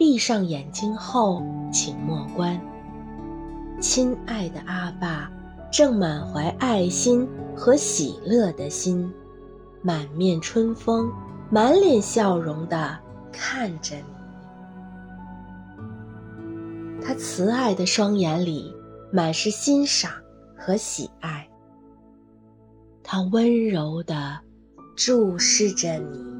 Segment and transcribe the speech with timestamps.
[0.00, 2.58] 闭上眼睛后，请默观。
[3.82, 5.30] 亲爱的阿爸，
[5.70, 9.12] 正满怀爱心和喜乐的心，
[9.82, 11.12] 满面春风、
[11.50, 12.98] 满脸笑容地
[13.30, 14.04] 看着你。
[17.04, 18.74] 他慈爱的双眼里
[19.12, 20.10] 满是欣赏
[20.56, 21.46] 和喜爱，
[23.02, 24.40] 他温柔地
[24.96, 26.39] 注视着你。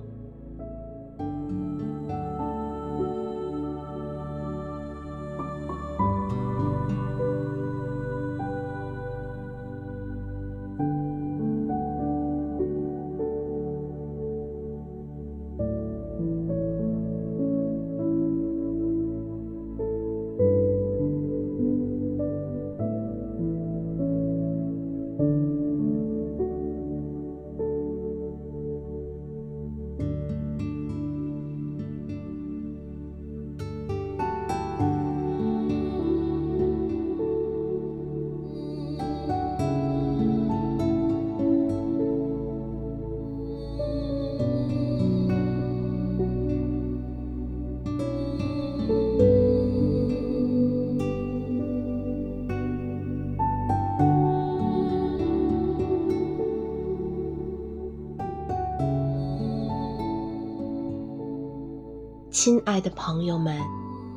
[62.43, 63.55] 亲爱的朋友们，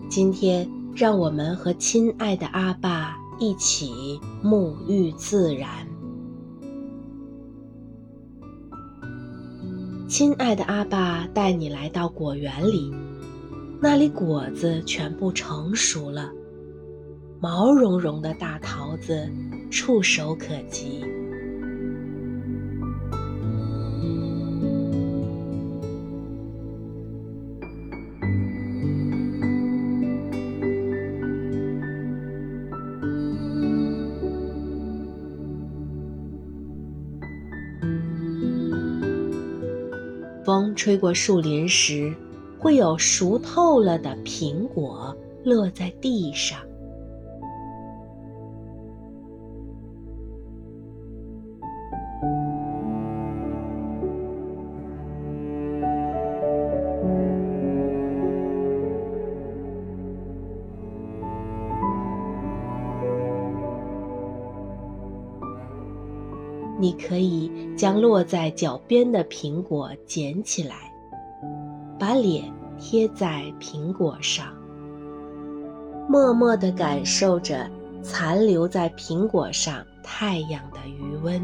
[0.09, 5.87] 今天让我们和亲爱的阿爸一起沐浴自然。
[10.09, 12.91] 亲爱的阿爸带你来到果园里，
[13.79, 16.33] 那里果子全部成熟了，
[17.43, 19.31] 毛茸茸的大桃子
[19.71, 21.05] 触手可及。
[40.45, 42.15] 风吹过树林时，
[42.59, 46.61] 会有熟透了的苹果落在地上。
[66.85, 70.93] 你可以将落在脚边的苹果捡起来，
[71.99, 74.49] 把脸贴在苹果上，
[76.07, 77.71] 默默地感受着
[78.03, 81.41] 残留在苹果上太阳的余温。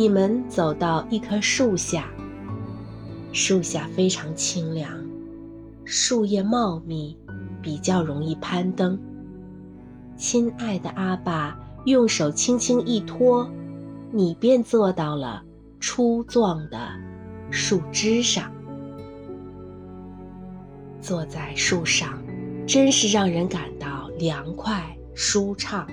[0.00, 2.08] 你们走到一棵树下，
[3.34, 4.90] 树下非常清凉，
[5.84, 7.14] 树叶茂密，
[7.60, 8.98] 比较容易攀登。
[10.16, 11.54] 亲爱的阿爸
[11.84, 13.46] 用手轻轻一托，
[14.10, 15.42] 你便坐到了
[15.82, 16.78] 粗壮的
[17.50, 18.50] 树枝上。
[21.02, 22.18] 坐在树上，
[22.66, 25.86] 真是让人感到凉快舒畅。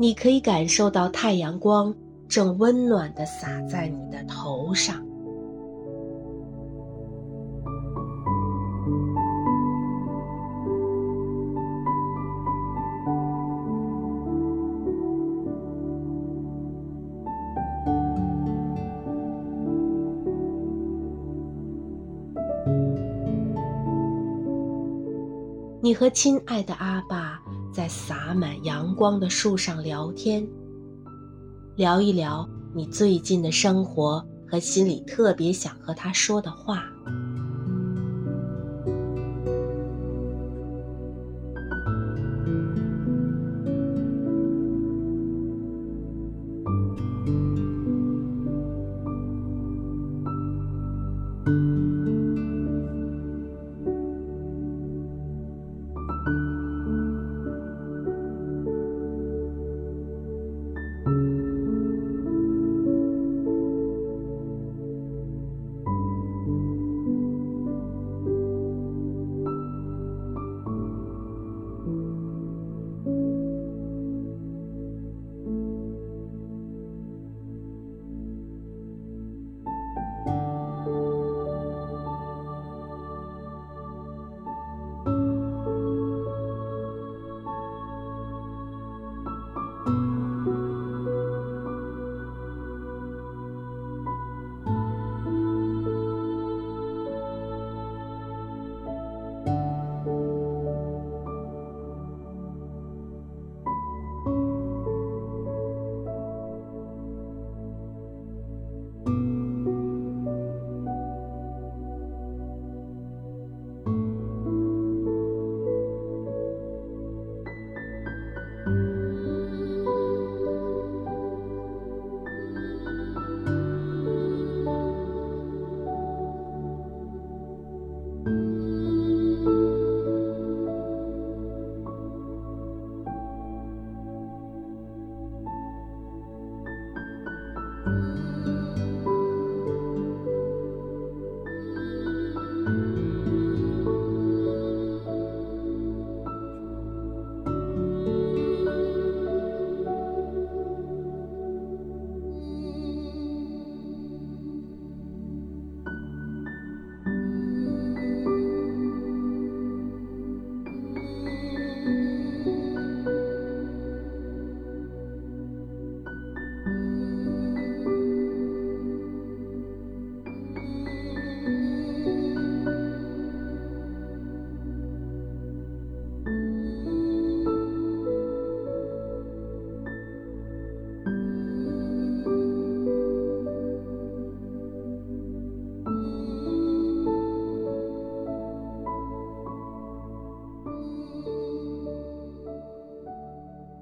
[0.00, 1.92] 你可以感受到太阳光
[2.28, 5.04] 正温暖地洒在你的头上。
[25.80, 27.37] 你和亲爱的阿爸
[27.78, 30.44] 在洒满阳光的树上聊天，
[31.76, 32.44] 聊一聊
[32.74, 36.90] 你最近的生活和心里特别想和他说的话。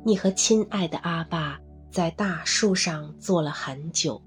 [0.07, 1.59] 你和亲爱的阿爸
[1.91, 4.23] 在大树上坐了很久，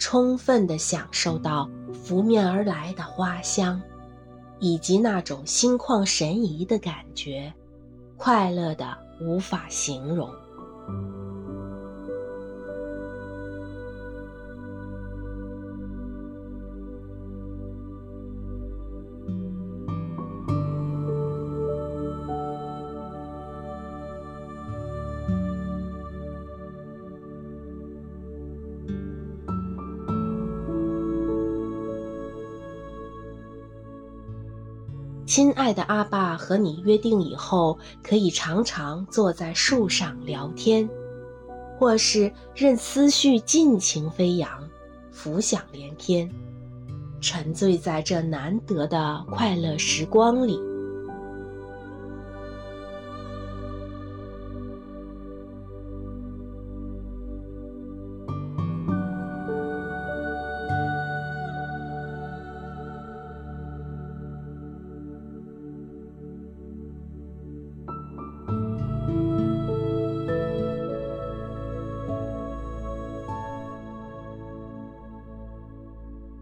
[0.00, 3.80] 充分地享受到拂面而来的花香，
[4.58, 7.54] 以及那种心旷神怡的感觉，
[8.16, 10.28] 快乐的无法形容。
[35.30, 40.90] 亲爱的阿爸和你约定以后，可以常常坐在树上聊天，
[41.78, 44.50] 或是任思绪尽情飞扬，
[45.12, 46.28] 浮想联翩，
[47.20, 50.58] 沉醉在这难得的快乐时光里。